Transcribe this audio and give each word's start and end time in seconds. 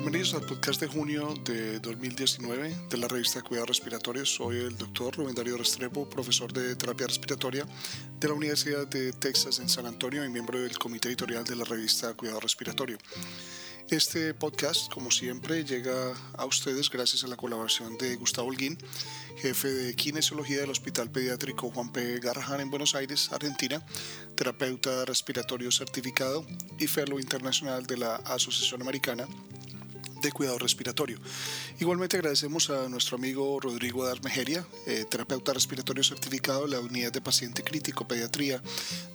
bienvenidos 0.00 0.32
al 0.34 0.46
podcast 0.46 0.80
de 0.80 0.86
junio 0.86 1.34
de 1.44 1.80
2019 1.80 2.72
de 2.88 2.96
la 2.98 3.08
revista 3.08 3.42
Cuidados 3.42 3.70
Respiratorios. 3.70 4.32
Soy 4.32 4.58
el 4.58 4.78
doctor 4.78 5.16
Rubén 5.16 5.34
Darío 5.34 5.56
Restrepo, 5.56 6.08
profesor 6.08 6.52
de 6.52 6.76
terapia 6.76 7.08
respiratoria 7.08 7.66
de 8.20 8.28
la 8.28 8.34
Universidad 8.34 8.86
de 8.86 9.12
Texas 9.12 9.58
en 9.58 9.68
San 9.68 9.86
Antonio 9.86 10.24
y 10.24 10.28
miembro 10.28 10.60
del 10.60 10.78
comité 10.78 11.08
editorial 11.08 11.42
de 11.42 11.56
la 11.56 11.64
revista 11.64 12.14
Cuidado 12.14 12.38
Respiratorio. 12.38 12.96
Este 13.90 14.34
podcast, 14.34 14.88
como 14.92 15.10
siempre, 15.10 15.64
llega 15.64 16.12
a 16.34 16.44
ustedes 16.44 16.90
gracias 16.90 17.24
a 17.24 17.26
la 17.26 17.36
colaboración 17.36 17.98
de 17.98 18.14
Gustavo 18.14 18.50
Holguín, 18.50 18.78
jefe 19.38 19.66
de 19.66 19.96
kinesiología 19.96 20.60
del 20.60 20.70
Hospital 20.70 21.10
Pediátrico 21.10 21.72
Juan 21.72 21.90
P. 21.90 22.20
Garrahan 22.20 22.60
en 22.60 22.70
Buenos 22.70 22.94
Aires, 22.94 23.32
Argentina, 23.32 23.84
terapeuta 24.36 25.04
respiratorio 25.06 25.72
certificado 25.72 26.46
y 26.78 26.86
fellow 26.86 27.18
internacional 27.18 27.84
de 27.84 27.96
la 27.96 28.14
Asociación 28.16 28.80
Americana 28.82 29.26
de 30.20 30.32
cuidado 30.32 30.58
respiratorio. 30.58 31.18
Igualmente 31.80 32.16
agradecemos 32.16 32.70
a 32.70 32.88
nuestro 32.88 33.16
amigo 33.16 33.58
Rodrigo 33.60 34.04
Darmejeria, 34.06 34.66
eh, 34.86 35.04
terapeuta 35.08 35.52
respiratorio 35.52 36.02
certificado 36.02 36.66
de 36.66 36.70
la 36.70 36.80
Unidad 36.80 37.12
de 37.12 37.20
Paciente 37.20 37.62
Crítico 37.62 38.06
Pediatría 38.06 38.62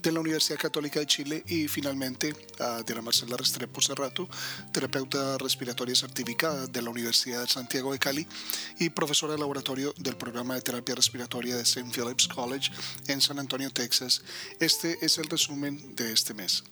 de 0.02 0.12
la 0.12 0.20
Universidad 0.20 0.60
Católica 0.60 1.00
de 1.00 1.08
Chile 1.08 1.44
y 1.48 1.68
finalmente 1.68 2.36
a 2.60 2.82
Diana 2.84 3.02
Marcela 3.02 3.38
Restrepo 3.38 3.82
Cerrato, 3.82 4.28
terapeuta 4.72 5.38
respiratoria 5.38 5.96
certificada 5.96 6.68
de 6.68 6.82
la 6.82 6.90
Universidad 6.90 7.42
de 7.42 7.48
Santiago 7.48 7.94
de 7.94 8.00
Cali 8.00 8.28
y 8.80 8.90
profesora 8.90 9.34
de 9.34 9.40
laboratorio 9.40 9.94
del 9.98 10.16
programa 10.16 10.56
de 10.56 10.62
terapia 10.62 10.96
respiratoria 10.96 11.56
de 11.56 11.64
St. 11.64 11.92
Philip's 11.92 12.28
College 12.28 12.72
en 13.08 13.22
San 13.22 13.40
Antonio, 13.40 13.70
Texas. 13.72 14.22
Este 14.60 14.98
es 15.02 15.18
el 15.18 15.30
resumen 15.30 15.96
de 15.96 16.12
este 16.12 16.34
mes. 16.34 16.64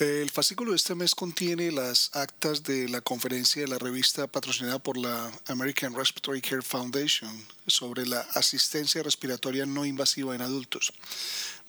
El 0.00 0.28
fascículo 0.28 0.72
de 0.72 0.76
este 0.76 0.96
mes 0.96 1.14
contiene 1.14 1.70
las 1.70 2.10
actas 2.16 2.64
de 2.64 2.88
la 2.88 3.00
conferencia 3.00 3.62
de 3.62 3.68
la 3.68 3.78
revista 3.78 4.26
patrocinada 4.26 4.80
por 4.80 4.96
la 4.96 5.30
American 5.46 5.94
Respiratory 5.94 6.40
Care 6.40 6.62
Foundation 6.62 7.30
sobre 7.68 8.04
la 8.04 8.18
asistencia 8.34 9.04
respiratoria 9.04 9.66
no 9.66 9.84
invasiva 9.86 10.34
en 10.34 10.42
adultos. 10.42 10.92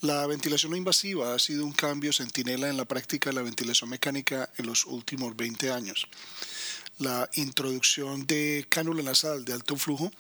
La 0.02 0.26
ventilación 0.26 0.72
no 0.72 0.78
invasiva 0.78 1.36
ha 1.36 1.40
sido 1.40 1.66
un 1.66 1.74
cambio 1.74 2.12
centinela 2.12 2.68
en 2.68 2.78
la 2.78 2.86
práctica 2.86 3.30
de 3.30 3.36
la 3.36 3.44
ventilación 3.44 3.92
mecánica 3.92 4.50
en 4.58 4.66
los 4.66 4.86
últimos 4.86 5.38
20 5.38 5.72
años 5.72 6.08
la 6.98 7.30
introducción 7.34 8.26
de 8.26 8.66
cánula 8.70 9.04
nasal 9.04 9.44
de 9.44 9.54
alto 9.54 9.76
flujo 9.76 10.12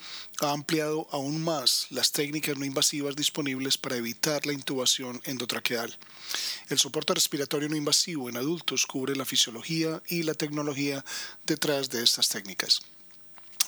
ha 0.41 0.51
ampliado 0.51 1.07
aún 1.11 1.41
más 1.41 1.87
las 1.89 2.11
técnicas 2.11 2.57
no 2.57 2.65
invasivas 2.65 3.15
disponibles 3.15 3.77
para 3.77 3.95
evitar 3.95 4.45
la 4.45 4.53
intubación 4.53 5.21
endotraqueal. 5.23 5.97
El 6.69 6.79
soporte 6.79 7.13
respiratorio 7.13 7.69
no 7.69 7.75
invasivo 7.75 8.29
en 8.29 8.37
adultos 8.37 8.85
cubre 8.85 9.15
la 9.15 9.25
fisiología 9.25 10.01
y 10.07 10.23
la 10.23 10.33
tecnología 10.33 11.05
detrás 11.45 11.89
de 11.89 12.03
estas 12.03 12.29
técnicas. 12.29 12.81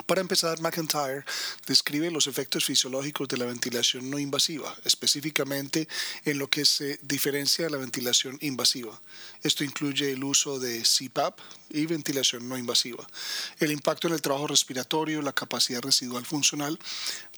Para 0.06 0.22
empezar, 0.22 0.62
McIntyre 0.62 1.26
describe 1.66 2.12
los 2.12 2.28
efectos 2.28 2.66
fisiológicos 2.66 3.28
de 3.28 3.38
la 3.38 3.46
ventilación 3.46 4.10
no 4.10 4.20
invasiva, 4.20 4.74
específicamente 4.86 5.88
en 6.26 6.38
lo 6.38 6.50
que 6.50 6.66
se 6.66 7.00
diferencia 7.02 7.66
de 7.66 7.72
la 7.72 7.78
ventilación 7.78 8.38
invasiva. 8.42 9.00
Esto 9.44 9.64
incluye 9.64 10.12
el 10.12 10.24
uso 10.24 10.60
de 10.60 10.84
CPAP 10.84 11.40
y 11.70 11.86
ventilación 11.86 12.48
no 12.48 12.58
invasiva, 12.58 13.06
el 13.60 13.72
impacto 13.72 14.08
en 14.08 14.14
el 14.14 14.22
trabajo 14.22 14.48
respiratorio, 14.48 15.22
la 15.22 15.34
capacidad 15.34 15.82
residual 15.82 16.26
funcional, 16.26 16.80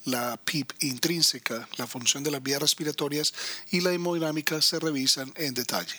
la 0.04 0.36
PIP 0.36 0.72
intrínseca, 0.80 1.68
la 1.76 1.86
función 1.86 2.22
de 2.22 2.30
las 2.30 2.42
vías 2.42 2.60
respiratorias 2.60 3.34
y 3.70 3.80
la 3.80 3.92
hemodinámica 3.92 4.62
se 4.62 4.78
revisan 4.78 5.32
en 5.36 5.54
detalle. 5.54 5.96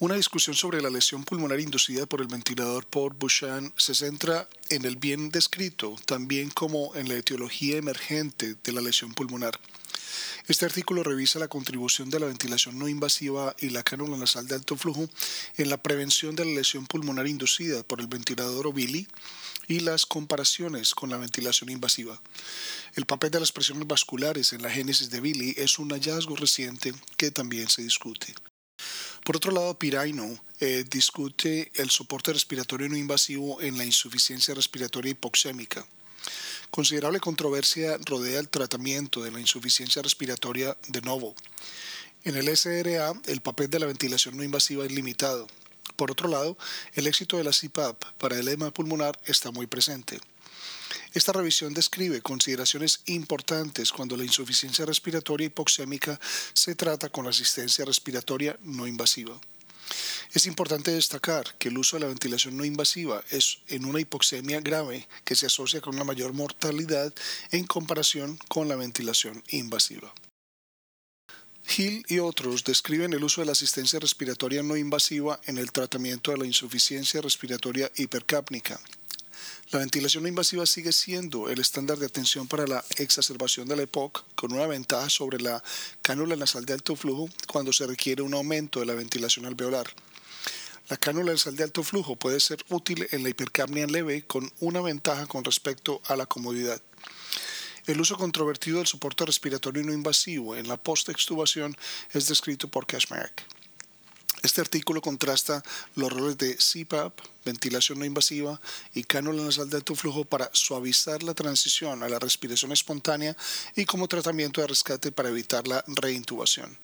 Una 0.00 0.14
discusión 0.14 0.56
sobre 0.56 0.80
la 0.80 0.88
lesión 0.88 1.24
pulmonar 1.24 1.60
inducida 1.60 2.06
por 2.06 2.22
el 2.22 2.26
ventilador 2.26 2.86
por 2.86 3.14
Bouchan 3.14 3.70
se 3.76 3.94
centra 3.94 4.48
en 4.70 4.86
el 4.86 4.96
bien 4.96 5.28
descrito, 5.28 5.94
también 6.06 6.48
como 6.48 6.96
en 6.96 7.06
la 7.06 7.16
etiología 7.16 7.76
emergente 7.76 8.56
de 8.64 8.72
la 8.72 8.80
lesión 8.80 9.12
pulmonar. 9.12 9.60
Este 10.48 10.64
artículo 10.64 11.02
revisa 11.02 11.38
la 11.38 11.48
contribución 11.48 12.08
de 12.08 12.18
la 12.18 12.24
ventilación 12.24 12.78
no 12.78 12.88
invasiva 12.88 13.54
y 13.58 13.68
la 13.68 13.82
cánula 13.82 14.16
nasal 14.16 14.48
de 14.48 14.54
alto 14.54 14.74
flujo 14.74 15.06
en 15.58 15.68
la 15.68 15.76
prevención 15.76 16.34
de 16.34 16.46
la 16.46 16.52
lesión 16.52 16.86
pulmonar 16.86 17.26
inducida 17.26 17.82
por 17.82 18.00
el 18.00 18.06
ventilador 18.06 18.68
o 18.68 18.72
BILI 18.72 19.06
y 19.68 19.80
las 19.80 20.06
comparaciones 20.06 20.94
con 20.94 21.10
la 21.10 21.18
ventilación 21.18 21.68
invasiva. 21.68 22.18
El 22.94 23.04
papel 23.04 23.32
de 23.32 23.40
las 23.40 23.52
presiones 23.52 23.86
vasculares 23.86 24.54
en 24.54 24.62
la 24.62 24.70
génesis 24.70 25.10
de 25.10 25.20
BILI 25.20 25.56
es 25.58 25.78
un 25.78 25.90
hallazgo 25.90 26.36
reciente 26.36 26.94
que 27.18 27.30
también 27.30 27.68
se 27.68 27.82
discute. 27.82 28.32
Por 29.24 29.36
otro 29.36 29.52
lado, 29.52 29.78
Piraino 29.78 30.38
eh, 30.60 30.84
discute 30.88 31.70
el 31.74 31.90
soporte 31.90 32.32
respiratorio 32.32 32.88
no 32.88 32.96
invasivo 32.96 33.60
en 33.60 33.78
la 33.78 33.84
insuficiencia 33.84 34.54
respiratoria 34.54 35.12
hipoxémica. 35.12 35.86
Considerable 36.70 37.18
controversia 37.20 37.98
rodea 38.06 38.38
el 38.38 38.48
tratamiento 38.48 39.22
de 39.22 39.32
la 39.32 39.40
insuficiencia 39.40 40.02
respiratoria 40.02 40.76
de 40.88 41.00
novo. 41.00 41.34
En 42.24 42.36
el 42.36 42.54
SRA, 42.56 43.12
el 43.26 43.40
papel 43.40 43.70
de 43.70 43.78
la 43.78 43.86
ventilación 43.86 44.36
no 44.36 44.44
invasiva 44.44 44.84
es 44.84 44.92
limitado. 44.92 45.46
Por 45.96 46.10
otro 46.10 46.28
lado, 46.28 46.56
el 46.94 47.06
éxito 47.06 47.36
de 47.36 47.44
la 47.44 47.50
CPAP 47.50 48.04
para 48.18 48.38
el 48.38 48.46
edema 48.46 48.70
pulmonar 48.70 49.18
está 49.26 49.50
muy 49.50 49.66
presente. 49.66 50.20
Esta 51.12 51.32
revisión 51.32 51.74
describe 51.74 52.22
consideraciones 52.22 53.00
importantes 53.06 53.90
cuando 53.90 54.16
la 54.16 54.24
insuficiencia 54.24 54.86
respiratoria 54.86 55.46
hipoxémica 55.46 56.20
se 56.52 56.76
trata 56.76 57.08
con 57.08 57.26
asistencia 57.26 57.84
respiratoria 57.84 58.56
no 58.62 58.86
invasiva. 58.86 59.40
Es 60.32 60.46
importante 60.46 60.92
destacar 60.92 61.56
que 61.58 61.68
el 61.68 61.78
uso 61.78 61.96
de 61.96 62.02
la 62.02 62.06
ventilación 62.06 62.56
no 62.56 62.64
invasiva 62.64 63.24
es 63.30 63.58
en 63.66 63.84
una 63.84 64.00
hipoxemia 64.00 64.60
grave 64.60 65.08
que 65.24 65.34
se 65.34 65.46
asocia 65.46 65.80
con 65.80 65.96
una 65.96 66.04
mayor 66.04 66.32
mortalidad 66.32 67.12
en 67.50 67.66
comparación 67.66 68.38
con 68.46 68.68
la 68.68 68.76
ventilación 68.76 69.42
invasiva. 69.48 70.14
Hill 71.76 72.04
y 72.08 72.20
otros 72.20 72.62
describen 72.62 73.12
el 73.12 73.24
uso 73.24 73.40
de 73.40 73.46
la 73.46 73.52
asistencia 73.52 73.98
respiratoria 73.98 74.62
no 74.62 74.76
invasiva 74.76 75.40
en 75.46 75.58
el 75.58 75.72
tratamiento 75.72 76.30
de 76.30 76.38
la 76.38 76.46
insuficiencia 76.46 77.20
respiratoria 77.20 77.90
hipercápnica 77.96 78.80
la 79.72 79.78
ventilación 79.78 80.26
invasiva 80.26 80.66
sigue 80.66 80.90
siendo 80.90 81.48
el 81.48 81.60
estándar 81.60 81.96
de 81.98 82.06
atención 82.06 82.48
para 82.48 82.66
la 82.66 82.84
exacerbación 82.96 83.68
de 83.68 83.76
la 83.76 83.82
EPOC, 83.82 84.24
con 84.34 84.52
una 84.52 84.66
ventaja 84.66 85.08
sobre 85.08 85.40
la 85.40 85.62
cánula 86.02 86.34
nasal 86.34 86.64
de 86.64 86.72
alto 86.72 86.96
flujo 86.96 87.28
cuando 87.46 87.72
se 87.72 87.86
requiere 87.86 88.22
un 88.22 88.34
aumento 88.34 88.80
de 88.80 88.86
la 88.86 88.94
ventilación 88.94 89.46
alveolar. 89.46 89.86
La 90.88 90.96
cánula 90.96 91.30
nasal 91.30 91.54
de 91.54 91.62
alto 91.62 91.84
flujo 91.84 92.16
puede 92.16 92.40
ser 92.40 92.64
útil 92.68 93.06
en 93.12 93.22
la 93.22 93.28
hipercapnia 93.28 93.86
leve 93.86 94.26
con 94.26 94.50
una 94.58 94.80
ventaja 94.80 95.26
con 95.26 95.44
respecto 95.44 96.02
a 96.06 96.16
la 96.16 96.26
comodidad. 96.26 96.82
El 97.86 98.00
uso 98.00 98.16
controvertido 98.16 98.78
del 98.78 98.88
soporte 98.88 99.24
respiratorio 99.24 99.84
no 99.84 99.92
invasivo 99.92 100.56
en 100.56 100.66
la 100.66 100.78
post-extubación 100.78 101.76
es 102.12 102.26
descrito 102.26 102.66
por 102.68 102.88
Cashmark. 102.88 103.59
Este 104.42 104.62
artículo 104.62 105.02
contrasta 105.02 105.62
los 105.96 106.10
roles 106.10 106.38
de 106.38 106.56
CPAP, 106.56 107.12
ventilación 107.44 107.98
no 107.98 108.06
invasiva, 108.06 108.60
y 108.94 109.04
cánula 109.04 109.42
nasal 109.42 109.68
de 109.68 109.76
alto 109.76 109.94
flujo 109.94 110.24
para 110.24 110.48
suavizar 110.54 111.22
la 111.22 111.34
transición 111.34 112.02
a 112.02 112.08
la 112.08 112.18
respiración 112.18 112.72
espontánea 112.72 113.36
y 113.76 113.84
como 113.84 114.08
tratamiento 114.08 114.62
de 114.62 114.68
rescate 114.68 115.12
para 115.12 115.28
evitar 115.28 115.68
la 115.68 115.84
reintubación. 115.86 116.78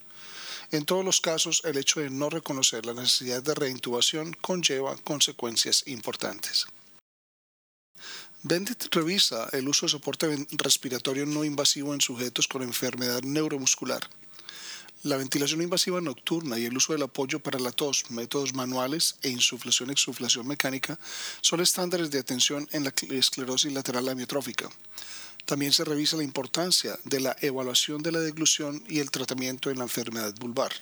En 0.73 0.85
todos 0.85 1.05
los 1.05 1.21
casos, 1.21 1.63
el 1.65 1.79
hecho 1.79 2.01
de 2.01 2.11
no 2.11 2.29
reconocer 2.29 2.85
la 2.85 2.93
necesidad 2.93 3.43
de 3.43 3.55
reintubación 3.55 4.35
conlleva 4.35 4.97
consecuencias 4.97 5.85
importantes. 5.87 6.67
Bendit 8.43 8.95
revisa 8.95 9.49
el 9.53 9.69
uso 9.69 9.87
de 9.87 9.91
soporte 9.91 10.47
respiratorio 10.53 11.25
no 11.25 11.45
invasivo 11.45 11.95
en 11.95 12.01
sujetos 12.01 12.47
con 12.47 12.63
enfermedad 12.63 13.23
neuromuscular. 13.23 14.09
La 15.07 15.17
ventilación 15.17 15.63
invasiva 15.63 16.01
nocturna 16.01 16.59
y 16.59 16.65
el 16.65 16.77
uso 16.77 16.93
del 16.93 17.05
apoyo 17.05 17.39
para 17.39 17.61
la 17.61 17.71
tos, 17.71 18.11
métodos 18.11 18.55
manuales 18.55 19.15
e 19.23 19.29
insuflación-exuflación 19.29 20.45
mecánica 20.49 20.99
son 21.43 21.61
estándares 21.61 22.11
de 22.11 22.19
atención 22.19 22.69
en 22.73 22.83
la 22.83 22.93
esclerosis 23.11 23.73
lateral 23.73 24.09
amiotrófica. 24.09 24.69
También 25.45 25.73
se 25.73 25.85
revisa 25.85 26.17
la 26.17 26.25
importancia 26.25 26.99
de 27.05 27.21
la 27.21 27.37
evaluación 27.41 28.03
de 28.03 28.11
la 28.11 28.19
deglución 28.19 28.83
y 28.89 28.99
el 28.99 29.13
tratamiento 29.13 29.71
en 29.71 29.79
la 29.79 29.85
enfermedad 29.85 30.35
vulvar. 30.41 30.73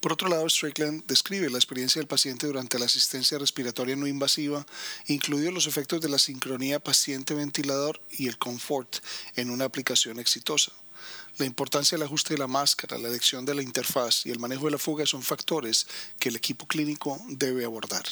Por 0.00 0.14
otro 0.14 0.30
lado, 0.30 0.48
Strickland 0.48 1.04
describe 1.06 1.50
la 1.50 1.58
experiencia 1.58 2.00
del 2.00 2.08
paciente 2.08 2.46
durante 2.46 2.78
la 2.78 2.86
asistencia 2.86 3.36
respiratoria 3.36 3.94
no 3.94 4.06
invasiva, 4.06 4.64
incluidos 5.06 5.52
los 5.52 5.66
efectos 5.66 6.00
de 6.00 6.08
la 6.08 6.18
sincronía 6.18 6.80
paciente-ventilador 6.80 8.00
y 8.10 8.26
el 8.26 8.38
confort 8.38 8.96
en 9.36 9.50
una 9.50 9.66
aplicación 9.66 10.18
exitosa. 10.18 10.72
La 11.38 11.46
importancia 11.46 11.96
del 11.96 12.06
ajuste 12.06 12.34
de 12.34 12.38
la 12.38 12.46
máscara, 12.46 12.98
la 12.98 13.08
elección 13.08 13.44
de 13.44 13.54
la 13.54 13.62
interfaz 13.62 14.24
y 14.26 14.30
el 14.30 14.38
manejo 14.38 14.66
de 14.66 14.72
la 14.72 14.78
fuga 14.78 15.04
son 15.06 15.22
factores 15.22 15.86
que 16.18 16.28
el 16.28 16.36
equipo 16.36 16.66
clínico 16.66 17.20
debe 17.28 17.64
abordar. 17.64 18.04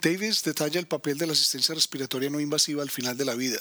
Davis 0.00 0.42
detalla 0.42 0.80
el 0.80 0.86
papel 0.86 1.18
de 1.18 1.26
la 1.26 1.34
asistencia 1.34 1.74
respiratoria 1.74 2.30
no 2.30 2.40
invasiva 2.40 2.82
al 2.82 2.90
final 2.90 3.16
de 3.18 3.26
la 3.26 3.34
vida. 3.34 3.58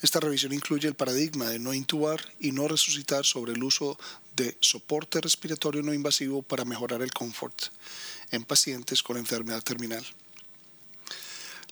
Esta 0.00 0.20
revisión 0.20 0.52
incluye 0.52 0.86
el 0.86 0.94
paradigma 0.94 1.48
de 1.48 1.58
no 1.58 1.74
intubar 1.74 2.20
y 2.38 2.52
no 2.52 2.68
resucitar 2.68 3.24
sobre 3.24 3.52
el 3.52 3.62
uso 3.64 3.98
de 4.36 4.56
soporte 4.60 5.20
respiratorio 5.20 5.82
no 5.82 5.92
invasivo 5.92 6.42
para 6.42 6.64
mejorar 6.64 7.02
el 7.02 7.12
confort 7.12 7.62
en 8.30 8.44
pacientes 8.44 9.02
con 9.02 9.16
enfermedad 9.16 9.62
terminal. 9.62 10.06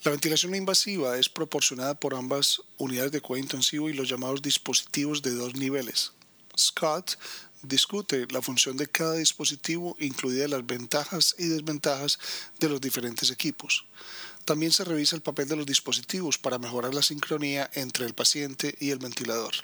La 0.04 0.10
ventilación 0.10 0.50
no 0.50 0.58
invasiva 0.58 1.18
es 1.18 1.30
proporcionada 1.30 1.98
por 1.98 2.14
ambas 2.14 2.60
unidades 2.76 3.10
de 3.10 3.22
cuidado 3.22 3.44
intensivo 3.44 3.88
y 3.88 3.94
los 3.94 4.06
llamados 4.06 4.42
dispositivos 4.42 5.22
de 5.22 5.30
dos 5.30 5.54
niveles. 5.54 6.12
Scott 6.58 7.18
discute 7.62 8.26
la 8.30 8.42
función 8.42 8.76
de 8.76 8.86
cada 8.86 9.14
dispositivo, 9.14 9.96
incluidas 9.98 10.50
las 10.50 10.66
ventajas 10.66 11.34
y 11.38 11.46
desventajas 11.46 12.18
de 12.60 12.68
los 12.68 12.82
diferentes 12.82 13.30
equipos. 13.30 13.86
También 14.44 14.72
se 14.72 14.84
revisa 14.84 15.16
el 15.16 15.22
papel 15.22 15.48
de 15.48 15.56
los 15.56 15.64
dispositivos 15.64 16.36
para 16.36 16.58
mejorar 16.58 16.94
la 16.94 17.02
sincronía 17.02 17.70
entre 17.72 18.04
el 18.04 18.12
paciente 18.12 18.76
y 18.78 18.90
el 18.90 18.98
ventilador. 18.98 19.54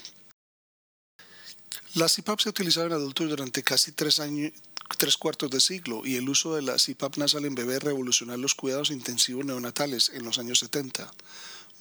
La 1.94 2.06
CPAP 2.08 2.40
se 2.40 2.48
ha 2.48 2.50
utilizado 2.50 2.86
en 2.86 2.94
adultos 2.94 3.28
durante 3.28 3.62
casi 3.62 3.92
tres, 3.92 4.20
años, 4.20 4.52
tres 4.96 5.16
cuartos 5.16 5.50
de 5.50 5.60
siglo 5.60 6.02
y 6.04 6.16
el 6.16 6.28
uso 6.28 6.54
de 6.54 6.62
la 6.62 6.76
CPAP 6.76 7.16
nasal 7.16 7.44
en 7.44 7.54
bebés 7.54 7.82
revolucionó 7.82 8.36
los 8.36 8.54
cuidados 8.54 8.90
intensivos 8.90 9.44
neonatales 9.44 10.10
en 10.14 10.24
los 10.24 10.38
años 10.38 10.58
70. 10.60 11.10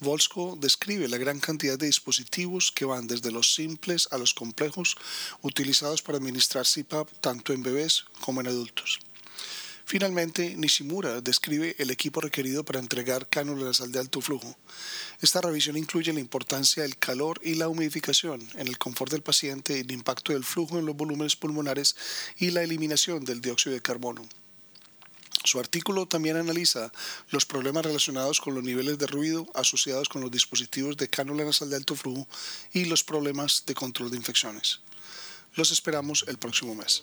Volsco 0.00 0.56
describe 0.58 1.08
la 1.08 1.18
gran 1.18 1.40
cantidad 1.40 1.78
de 1.78 1.86
dispositivos 1.86 2.72
que 2.72 2.86
van 2.86 3.06
desde 3.06 3.30
los 3.30 3.54
simples 3.54 4.08
a 4.10 4.18
los 4.18 4.32
complejos 4.32 4.96
utilizados 5.42 6.00
para 6.00 6.18
administrar 6.18 6.66
CPAP 6.66 7.08
tanto 7.20 7.52
en 7.52 7.62
bebés 7.62 8.04
como 8.20 8.40
en 8.40 8.46
adultos. 8.46 9.00
Finalmente, 9.90 10.54
Nishimura 10.56 11.20
describe 11.20 11.74
el 11.80 11.90
equipo 11.90 12.20
requerido 12.20 12.64
para 12.64 12.78
entregar 12.78 13.28
cánula 13.28 13.64
nasal 13.64 13.90
de 13.90 13.98
alto 13.98 14.20
flujo. 14.20 14.56
Esta 15.20 15.40
revisión 15.40 15.76
incluye 15.76 16.12
la 16.12 16.20
importancia 16.20 16.84
del 16.84 16.96
calor 16.96 17.40
y 17.42 17.56
la 17.56 17.66
humidificación 17.66 18.40
en 18.54 18.68
el 18.68 18.78
confort 18.78 19.10
del 19.10 19.24
paciente, 19.24 19.80
el 19.80 19.90
impacto 19.90 20.32
del 20.32 20.44
flujo 20.44 20.78
en 20.78 20.86
los 20.86 20.94
volúmenes 20.94 21.34
pulmonares 21.34 21.96
y 22.38 22.52
la 22.52 22.62
eliminación 22.62 23.24
del 23.24 23.40
dióxido 23.40 23.74
de 23.74 23.82
carbono. 23.82 24.28
Su 25.42 25.58
artículo 25.58 26.06
también 26.06 26.36
analiza 26.36 26.92
los 27.30 27.44
problemas 27.44 27.84
relacionados 27.84 28.40
con 28.40 28.54
los 28.54 28.62
niveles 28.62 28.96
de 28.96 29.08
ruido 29.08 29.48
asociados 29.56 30.08
con 30.08 30.20
los 30.20 30.30
dispositivos 30.30 30.98
de 30.98 31.08
cánula 31.08 31.44
nasal 31.44 31.68
de 31.68 31.74
alto 31.74 31.96
flujo 31.96 32.28
y 32.72 32.84
los 32.84 33.02
problemas 33.02 33.64
de 33.66 33.74
control 33.74 34.12
de 34.12 34.18
infecciones. 34.18 34.82
Los 35.56 35.72
esperamos 35.72 36.24
el 36.28 36.38
próximo 36.38 36.76
mes. 36.76 37.02